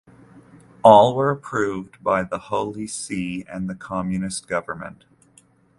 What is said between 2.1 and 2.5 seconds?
the